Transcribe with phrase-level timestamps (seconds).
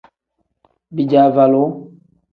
[0.95, 1.69] Bijaavalaa.